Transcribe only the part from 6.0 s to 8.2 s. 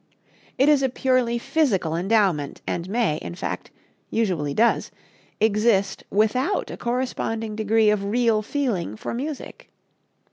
without a corresponding degree of